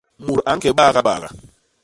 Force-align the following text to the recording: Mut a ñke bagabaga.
Mut 0.25 0.39
a 0.49 0.51
ñke 0.57 0.69
bagabaga. 0.77 1.29